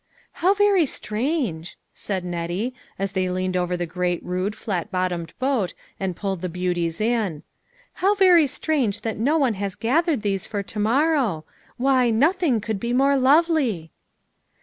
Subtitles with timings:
[0.41, 5.75] "How very strange," said Nettie, as they leaned over the great rude, flat bottomed boat
[5.99, 7.43] and pulled the beauties in;"
[8.01, 11.45] how very strange that no one has gathered these for to morrow.
[11.77, 13.91] Why, nothing could be more lovely